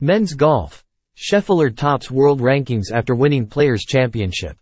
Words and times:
Men's 0.00 0.34
golf. 0.34 0.84
Scheffler 1.16 1.74
tops 1.74 2.10
world 2.10 2.40
rankings 2.40 2.90
after 2.92 3.14
winning 3.14 3.46
Players 3.46 3.84
Championship. 3.84 4.58